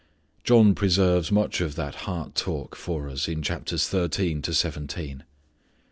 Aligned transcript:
John 0.43 0.73
preserves 0.73 1.31
much 1.31 1.61
of 1.61 1.75
that 1.75 1.93
heart 2.09 2.33
talk 2.33 2.75
for 2.75 3.07
us 3.07 3.27
in 3.27 3.43
chapters 3.43 3.87
thirteen 3.87 4.41
to 4.41 4.51
seventeen. 4.51 5.25